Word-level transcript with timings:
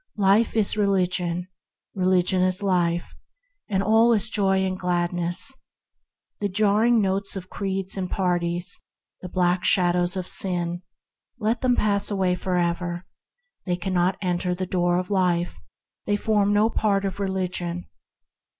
Life 0.17 0.57
is 0.57 0.75
Religion, 0.75 1.47
Religion 1.93 2.41
is 2.41 2.63
life, 2.63 3.13
and 3.69 3.83
all 3.83 4.13
is 4.13 4.31
Joy 4.31 4.65
and 4.65 4.75
Gladness. 4.75 5.53
The 6.39 6.49
jarring 6.49 6.99
notes 7.01 7.35
of 7.35 7.51
creeds 7.51 7.95
and 7.97 8.09
parties, 8.09 8.81
the 9.21 9.29
black 9.29 9.63
shadows 9.63 10.17
of 10.17 10.27
sin, 10.27 10.81
let 11.37 11.61
them 11.61 11.75
pass 11.75 12.09
away 12.09 12.33
for 12.33 12.57
ever; 12.57 13.05
they 13.67 13.75
cannot 13.75 14.17
enter 14.23 14.55
the 14.55 14.65
Door 14.65 14.97
of 14.97 15.11
Life; 15.11 15.59
they 16.07 16.15
form 16.15 16.51
no 16.51 16.67
part 16.71 17.05
of 17.05 17.19
Religion. 17.19 17.87